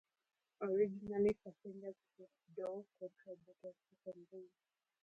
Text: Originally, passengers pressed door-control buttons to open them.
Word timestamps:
Originally, 0.61 1.37
passengers 1.45 1.93
pressed 2.17 2.55
door-control 2.57 3.37
buttons 3.61 3.75
to 4.03 4.09
open 4.09 4.25
them. 4.31 4.49